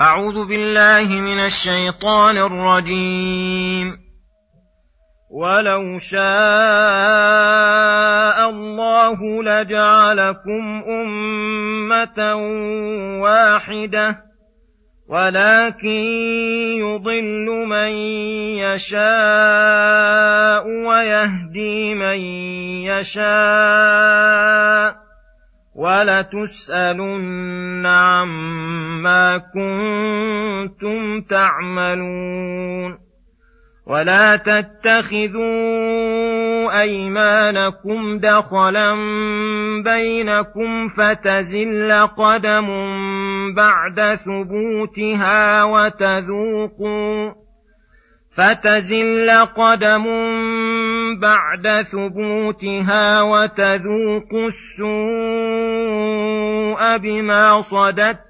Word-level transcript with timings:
أعوذ 0.00 0.48
بالله 0.48 1.20
من 1.20 1.38
الشيطان 1.38 2.38
الرجيم. 2.38 3.98
ولو 5.30 5.98
شاء 5.98 6.20
الله 8.50 9.42
لجعلكم 9.42 10.82
أمة 10.88 12.34
واحدة 13.22 14.24
ولكن 15.08 16.06
يضل 16.80 17.46
من 17.68 17.88
يشاء 18.64 19.04
ويهدي 20.66 21.94
من 21.94 22.20
يشاء. 22.88 24.30
ولتسألن 25.74 27.06
عما 27.86 28.79
كنتم 29.38 31.20
تعملون 31.20 33.10
ولا 33.86 34.36
تتخذوا 34.36 35.40
أيمانكم 36.80 38.18
دخلا 38.18 38.94
بينكم 39.84 40.88
فتزل 40.88 41.92
قدم 41.92 42.68
بعد 43.54 44.14
ثبوتها 44.14 45.64
وتذوقوا 45.64 47.32
فتزل 48.36 49.30
قدم 49.30 50.04
بعد 51.20 51.82
ثبوتها 51.82 53.22
وتذوقوا 53.22 54.46
السوء 54.46 54.90
بما 56.96 57.60
صددتم 57.60 58.29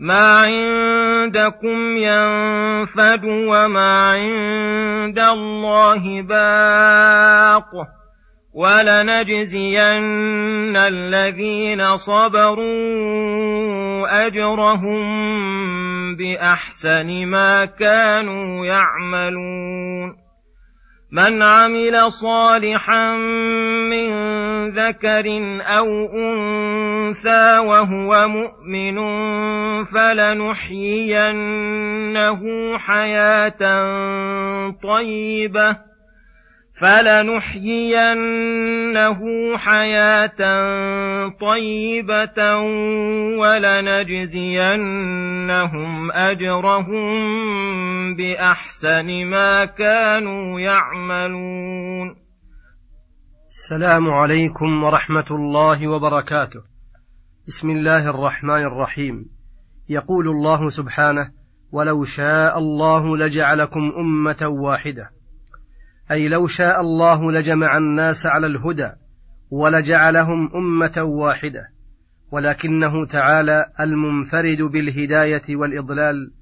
ما 0.00 0.38
عندكم 0.38 1.96
ينفد 1.96 3.24
وما 3.24 4.10
عند 4.12 5.18
الله 5.18 6.22
باق 6.22 7.70
ولنجزين 8.54 9.76
الذين 10.76 11.96
صبروا 11.96 12.62
أجرهم 14.26 15.02
بأحسن 16.16 17.26
ما 17.26 17.64
كانوا 17.64 18.66
يعملون 18.66 20.22
من 21.12 21.42
عمل 21.42 22.12
صالحا 22.12 23.16
من 23.90 24.10
ذكر 24.68 25.24
أو 25.62 25.86
أنثى 26.14 26.81
وهو 27.60 28.28
مؤمن 28.28 28.96
فلنحيينه 29.84 31.18
حياة 32.78 33.62
طيبة 34.82 35.92
فلنحيينه 36.80 38.08
حياة 39.56 40.40
طيبة 41.40 42.58
ولنجزينهم 43.38 44.52
أجرهم 46.12 47.04
بأحسن 48.16 49.26
ما 49.26 49.64
كانوا 49.64 50.60
يعملون. 50.60 52.16
السلام 53.48 54.10
عليكم 54.10 54.84
ورحمة 54.84 55.26
الله 55.30 55.88
وبركاته. 55.88 56.71
بسم 57.48 57.70
الله 57.70 58.10
الرحمن 58.10 58.62
الرحيم. 58.62 59.26
يقول 59.88 60.28
الله 60.28 60.68
سبحانه 60.68 61.30
ولو 61.72 62.04
شاء 62.04 62.58
الله 62.58 63.16
لجعلكم 63.16 63.80
أمة 63.80 64.48
واحدة. 64.48 65.10
أي 66.10 66.28
لو 66.28 66.46
شاء 66.46 66.80
الله 66.80 67.32
لجمع 67.32 67.78
الناس 67.78 68.26
على 68.26 68.46
الهدى 68.46 68.92
ولجعلهم 69.50 70.50
أمة 70.56 71.02
واحدة 71.02 71.62
ولكنه 72.32 73.06
تعالى 73.06 73.66
المنفرد 73.80 74.62
بالهداية 74.62 75.56
والإضلال 75.56 76.32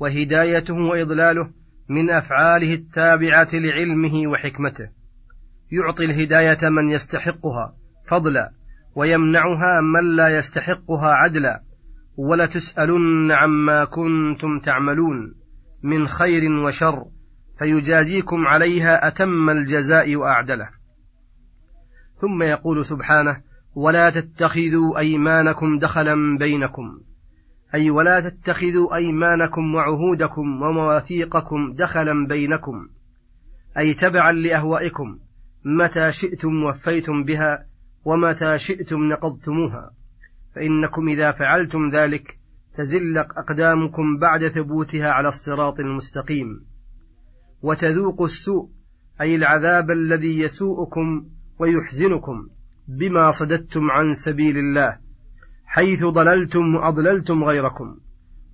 وهدايته 0.00 0.74
وإضلاله 0.74 1.50
من 1.88 2.10
أفعاله 2.10 2.74
التابعة 2.74 3.48
لعلمه 3.52 4.26
وحكمته. 4.26 4.88
يعطي 5.72 6.04
الهداية 6.04 6.68
من 6.68 6.90
يستحقها 6.90 7.76
فضلا. 8.10 8.50
ويمنعها 8.96 9.80
من 9.80 10.16
لا 10.16 10.38
يستحقها 10.38 11.08
عدلا 11.08 11.62
ولتسألن 12.16 13.32
عما 13.32 13.84
كنتم 13.84 14.58
تعملون 14.58 15.34
من 15.82 16.08
خير 16.08 16.52
وشر 16.52 17.04
فيجازيكم 17.58 18.46
عليها 18.46 19.08
أتم 19.08 19.50
الجزاء 19.50 20.16
وأعدله. 20.16 20.68
ثم 22.14 22.42
يقول 22.42 22.84
سبحانه 22.84 23.42
ولا 23.74 24.10
تتخذوا 24.10 24.98
أيمانكم 24.98 25.78
دخلا 25.78 26.38
بينكم 26.38 27.00
أي 27.74 27.90
ولا 27.90 28.20
تتخذوا 28.20 28.94
أيمانكم 28.94 29.74
وعهودكم 29.74 30.62
ومواثيقكم 30.62 31.72
دخلا 31.72 32.26
بينكم 32.26 32.88
أي 33.78 33.94
تبعا 33.94 34.32
لأهوائكم 34.32 35.18
متى 35.64 36.12
شئتم 36.12 36.62
وفيتم 36.62 37.24
بها 37.24 37.66
ومتى 38.06 38.58
شئتم 38.58 39.02
نقضتموها. 39.02 39.90
فإنكم 40.54 41.08
إذا 41.08 41.32
فعلتم 41.32 41.90
ذلك 41.90 42.38
تزل 42.76 43.18
أقدامكم 43.18 44.18
بعد 44.18 44.48
ثبوتها 44.48 45.10
على 45.10 45.28
الصراط 45.28 45.80
المستقيم. 45.80 46.66
وتذوقوا 47.62 48.26
السوء 48.26 48.68
أي 49.20 49.34
العذاب 49.34 49.90
الذي 49.90 50.40
يسوءكم 50.40 51.26
ويحزنكم 51.58 52.48
بما 52.88 53.30
صددتم 53.30 53.90
عن 53.90 54.14
سبيل 54.14 54.58
الله 54.58 54.98
حيث 55.64 56.04
ضللتم 56.04 56.74
وأضللتم 56.74 57.44
غيركم 57.44 57.96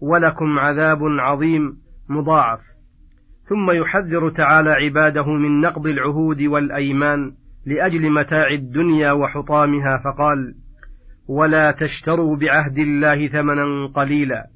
ولكم 0.00 0.58
عذاب 0.58 0.98
عظيم 1.02 1.78
مضاعف. 2.08 2.60
ثم 3.48 3.70
يحذر 3.70 4.30
تعالى 4.30 4.70
عباده 4.70 5.26
من 5.26 5.60
نقض 5.60 5.86
العهود 5.86 6.42
والأيمان 6.42 7.39
لأجل 7.66 8.12
متاع 8.12 8.46
الدنيا 8.48 9.12
وحطامها 9.12 10.00
فقال 10.04 10.54
ولا 11.28 11.70
تشتروا 11.70 12.36
بعهد 12.36 12.78
الله 12.78 13.26
ثمنا 13.28 13.86
قليلا 13.94 14.46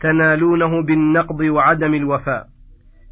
تنالونه 0.00 0.86
بالنقض 0.86 1.40
وعدم 1.40 1.94
الوفاء. 1.94 2.48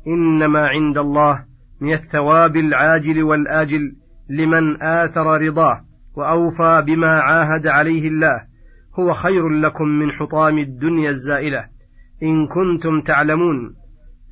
إنما 0.07 0.69
عند 0.69 0.99
الله 0.99 1.45
من 1.81 1.93
الثواب 1.93 2.57
العاجل 2.57 3.23
والآجل 3.23 3.97
لمن 4.31 4.83
آثر 4.83 5.41
رضاه 5.41 5.85
وأوفى 6.15 6.83
بما 6.87 7.21
عاهد 7.21 7.67
عليه 7.67 8.09
الله. 8.09 8.43
هو 8.99 9.13
خير 9.13 9.49
لكم 9.49 9.85
من 9.85 10.13
حطام 10.13 10.59
الدنيا 10.59 11.11
الزائلة. 11.11 11.65
إن 12.23 12.47
كنتم 12.47 13.01
تعلمون 13.01 13.75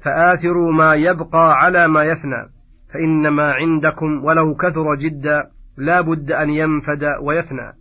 فآثروا 0.05 0.73
ما 0.73 0.95
يبقى 0.95 1.55
على 1.55 1.89
ما 1.89 2.03
يفنى. 2.03 2.58
فإنما 2.95 3.53
عندكم 3.53 4.25
ولو 4.25 4.55
كثر 4.55 4.95
جدا 4.95 5.51
لا 5.77 6.01
بد 6.01 6.33
أن 6.33 6.51
ينفد 6.51 7.05
ويفنى 7.23 7.73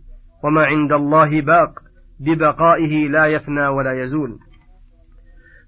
وما 0.44 0.64
عند 0.64 0.92
الله 0.92 1.40
باق 1.40 1.70
ببقائه 2.20 3.08
لا 3.08 3.26
يفنى 3.26 3.66
ولا 3.66 4.02
يزول. 4.02 4.38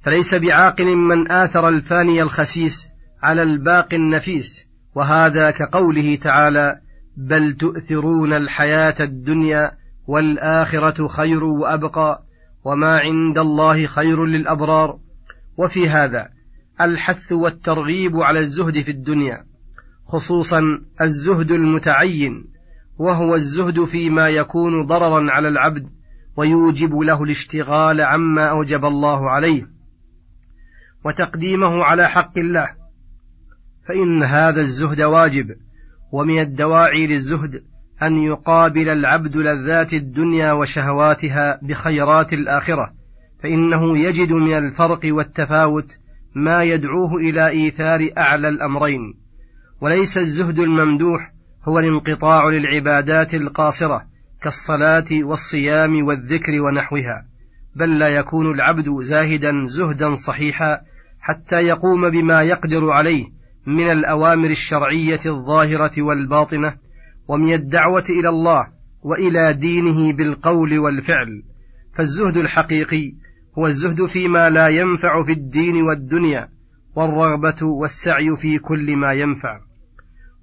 فليس 0.02 0.34
بعاقل 0.34 0.96
من 0.96 1.32
آثر 1.32 1.68
الفاني 1.68 2.22
الخسيس 2.22 2.90
على 3.22 3.42
الباقي 3.42 3.96
النفيس 3.96 4.68
وهذا 4.94 5.50
كقوله 5.50 6.16
تعالى 6.16 6.80
بل 7.16 7.56
تؤثرون 7.56 8.32
الحياة 8.32 8.94
الدنيا 9.00 9.72
والآخرة 10.06 11.08
خير 11.08 11.44
وأبقى 11.44 12.22
وما 12.64 12.98
عند 12.98 13.38
الله 13.38 13.86
خير 13.86 14.24
للأبرار 14.24 14.98
وفي 15.56 15.88
هذا 15.88 16.28
الحث 16.84 17.32
والترغيب 17.32 18.16
على 18.16 18.38
الزهد 18.38 18.78
في 18.78 18.90
الدنيا 18.90 19.44
خصوصا 20.04 20.62
الزهد 21.00 21.50
المتعين 21.50 22.44
وهو 22.98 23.34
الزهد 23.34 23.84
فيما 23.84 24.28
يكون 24.28 24.86
ضررا 24.86 25.30
على 25.30 25.48
العبد 25.48 25.90
ويوجب 26.36 26.98
له 26.98 27.22
الاشتغال 27.22 28.00
عما 28.00 28.46
أوجب 28.46 28.84
الله 28.84 29.30
عليه. 29.30 29.70
وتقديمه 31.04 31.84
على 31.84 32.08
حق 32.08 32.38
الله 32.38 32.68
فإن 33.88 34.22
هذا 34.22 34.60
الزهد 34.60 35.00
واجب 35.00 35.56
ومن 36.12 36.38
الدواعي 36.38 37.06
للزهد 37.06 37.62
أن 38.02 38.22
يقابل 38.22 38.88
العبد 38.88 39.36
لذات 39.36 39.94
الدنيا 39.94 40.52
وشهواتها 40.52 41.58
بخيرات 41.62 42.32
الآخرة 42.32 42.92
فإنه 43.42 43.98
يجد 43.98 44.32
من 44.32 44.52
الفرق 44.52 45.00
والتفاوت 45.04 45.98
ما 46.34 46.64
يدعوه 46.64 47.16
إلى 47.16 47.48
إيثار 47.48 48.10
أعلى 48.18 48.48
الأمرين 48.48 49.14
وليس 49.80 50.18
الزهد 50.18 50.58
الممدوح 50.58 51.32
هو 51.64 51.78
الانقطاع 51.78 52.48
للعبادات 52.48 53.34
القاصرة 53.34 54.06
كالصلاة 54.42 55.06
والصيام 55.12 56.06
والذكر 56.06 56.60
ونحوها 56.60 57.26
بل 57.74 57.98
لا 57.98 58.08
يكون 58.08 58.54
العبد 58.54 59.02
زاهدا 59.02 59.66
زهدا 59.66 60.14
صحيحا 60.14 60.80
حتى 61.20 61.60
يقوم 61.60 62.10
بما 62.10 62.42
يقدر 62.42 62.90
عليه 62.90 63.26
من 63.66 63.90
الأوامر 63.90 64.50
الشرعية 64.50 65.20
الظاهرة 65.26 66.02
والباطنة 66.02 66.76
ومن 67.28 67.54
الدعوة 67.54 68.04
إلى 68.10 68.28
الله 68.28 68.66
وإلى 69.02 69.52
دينه 69.52 70.12
بالقول 70.12 70.78
والفعل. 70.78 71.42
فالزهد 71.94 72.36
الحقيقي 72.36 73.14
هو 73.58 73.66
الزهد 73.66 74.04
فيما 74.04 74.50
لا 74.50 74.68
ينفع 74.68 75.22
في 75.22 75.32
الدين 75.32 75.82
والدنيا 75.82 76.48
والرغبة 76.96 77.66
والسعي 77.66 78.36
في 78.36 78.58
كل 78.58 78.96
ما 78.96 79.12
ينفع. 79.12 79.60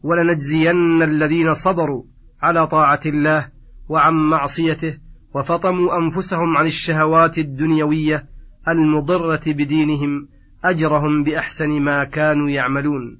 ولنجزين 0.03 1.03
الذين 1.03 1.53
صبروا 1.53 2.03
على 2.41 2.67
طاعة 2.67 2.99
الله 3.05 3.49
وعن 3.89 4.13
معصيته 4.13 4.97
وفطموا 5.35 5.97
أنفسهم 5.97 6.57
عن 6.57 6.65
الشهوات 6.65 7.37
الدنيوية 7.37 8.25
المضرة 8.67 9.41
بدينهم 9.47 10.27
أجرهم 10.63 11.23
بأحسن 11.23 11.69
ما 11.69 12.03
كانوا 12.03 12.49
يعملون. 12.49 13.19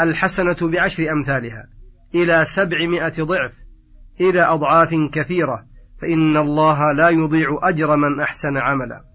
الحسنة 0.00 0.56
بعشر 0.62 1.12
أمثالها 1.12 1.68
إلى 2.14 2.44
سبعمائة 2.44 3.22
ضعف 3.22 3.52
إلى 4.20 4.42
أضعاف 4.42 4.88
كثيرة 5.12 5.64
فإن 6.00 6.36
الله 6.36 6.92
لا 6.92 7.08
يضيع 7.08 7.58
أجر 7.62 7.96
من 7.96 8.20
أحسن 8.20 8.56
عملا. 8.56 9.09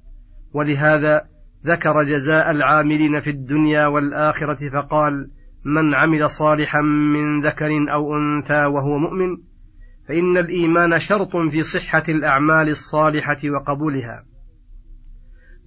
ولهذا 0.56 1.22
ذكر 1.66 2.04
جزاء 2.04 2.52
العاملين 2.52 3.20
في 3.20 3.30
الدنيا 3.30 3.88
والآخرة 3.88 4.70
فقال 4.70 5.32
من 5.66 5.94
عمل 5.94 6.30
صالحا 6.30 6.82
من 6.82 7.42
ذكر 7.42 7.70
أو 7.94 8.18
أنثى 8.18 8.66
وهو 8.66 8.98
مؤمن 8.98 9.38
فإن 10.08 10.38
الإيمان 10.38 11.00
شرط 11.00 11.38
في 11.52 11.64
صحة 11.64 12.04
الأعمال 12.10 12.70
الصالحة 12.70 13.38
وقبولها. 13.46 14.26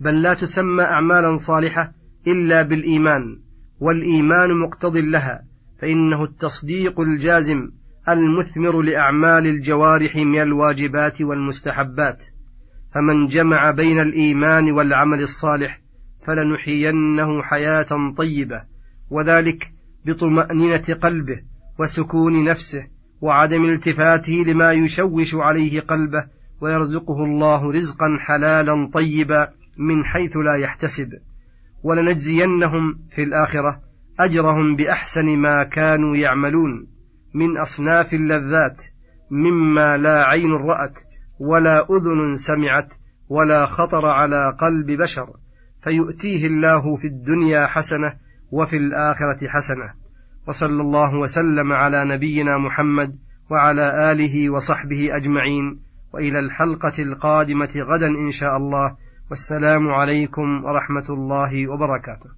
بل 0.00 0.23
لا 0.23 0.35
تسمى 0.35 0.82
أعمالا 0.82 1.37
صالحة 1.37 1.93
إلا 2.26 2.62
بالإيمان 2.62 3.40
والإيمان 3.81 4.55
مقتض 4.55 4.96
لها 4.96 5.44
فإنه 5.81 6.25
التصديق 6.25 7.00
الجازم 7.00 7.70
المثمر 8.08 8.82
لأعمال 8.82 9.46
الجوارح 9.46 10.17
من 10.17 10.40
الواجبات 10.40 11.23
والمستحبات. 11.23 12.25
فمن 12.99 13.29
جمع 13.29 13.71
بين 13.71 14.00
الإيمان 14.00 14.71
والعمل 14.71 15.23
الصالح 15.23 15.81
فلنحيينه 16.27 17.43
حياة 17.43 18.12
طيبة 18.17 18.62
وذلك 19.11 19.73
بطمأنينة 20.06 20.97
قلبه 21.03 21.41
وسكون 21.79 22.45
نفسه 22.45 22.87
وعدم 23.21 23.65
التفاته 23.65 24.45
لما 24.47 24.73
يشوش 24.73 25.35
عليه 25.35 25.81
قلبه 25.81 26.27
ويرزقه 26.61 27.25
الله 27.25 27.73
رزقا 27.73 28.19
حلالا 28.21 28.91
طيبا 28.93 29.49
من 29.77 30.05
حيث 30.05 30.37
لا 30.37 30.55
يحتسب. 30.55 31.12
ولنجزينهم 31.83 32.99
في 33.15 33.23
الآخرة 33.23 33.81
أجرهم 34.21 34.77
بأحسن 34.77 35.27
ما 35.27 35.65
كانوا 35.65 36.17
يعملون 36.17 36.87
من 37.35 37.59
أصناف 37.59 38.15
اللذات 38.15 38.83
مما 39.31 39.97
لا 39.97 40.25
عين 40.25 40.53
رأت 40.53 41.08
ولا 41.40 41.87
أذن 41.90 42.37
سمعت 42.37 42.94
ولا 43.29 43.67
خطر 43.67 44.06
على 44.06 44.56
قلب 44.61 44.87
بشر 44.87 45.31
فيؤتيه 45.82 46.46
الله 46.46 46.96
في 46.96 47.06
الدنيا 47.06 47.67
حسنة 47.67 48.14
وفي 48.50 48.76
الآخرة 48.76 49.49
حسنة. 49.49 49.93
وصلى 50.46 50.82
الله 50.82 51.14
وسلم 51.14 51.73
على 51.73 52.05
نبينا 52.05 52.58
محمد 52.58 53.19
وعلى 53.50 54.12
آله 54.12 54.50
وصحبه 54.50 55.17
أجمعين. 55.17 55.81
وإلى 56.12 56.38
الحلقة 56.38 57.02
القادمة 57.02 57.70
غدا 57.76 58.08
إن 58.08 58.31
شاء 58.31 58.56
الله. 58.56 58.96
والسلام 59.31 59.88
عليكم 59.88 60.64
ورحمة 60.64 61.06
الله 61.11 61.70
وبركاته. 61.70 62.38